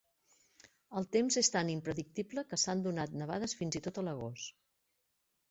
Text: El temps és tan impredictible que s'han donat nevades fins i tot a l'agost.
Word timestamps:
El 1.01 1.07
temps 1.15 1.37
és 1.41 1.53
tan 1.55 1.69
impredictible 1.73 2.45
que 2.53 2.59
s'han 2.63 2.83
donat 2.89 3.15
nevades 3.21 3.55
fins 3.61 3.79
i 3.83 3.85
tot 3.91 4.03
a 4.05 4.07
l'agost. 4.11 4.59